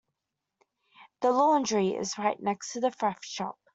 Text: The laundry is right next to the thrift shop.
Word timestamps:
The 1.19 1.29
laundry 1.31 1.89
is 1.89 2.17
right 2.17 2.39
next 2.41 2.73
to 2.73 2.79
the 2.79 2.89
thrift 2.89 3.23
shop. 3.23 3.59